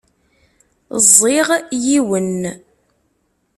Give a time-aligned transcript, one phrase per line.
[1.03, 1.47] Ẓẓiɣ
[1.85, 2.39] yiwen.